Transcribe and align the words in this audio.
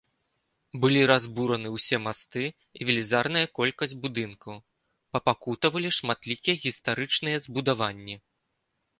Былі 0.83 1.01
разбураны 1.11 1.69
ўсе 1.73 1.97
масты 2.05 2.43
і 2.45 2.81
велізарная 2.89 3.43
колькасць 3.59 3.93
будынкаў, 4.05 4.55
папакутавалі 5.17 5.89
шматлікія 5.97 6.55
гістарычныя 6.65 7.37
збудаванні. 7.45 8.17